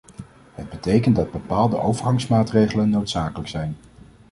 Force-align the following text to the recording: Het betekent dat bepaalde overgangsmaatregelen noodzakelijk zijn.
Het 0.53 0.69
betekent 0.69 1.15
dat 1.15 1.31
bepaalde 1.31 1.77
overgangsmaatregelen 1.79 2.89
noodzakelijk 2.89 3.49
zijn. 3.49 3.77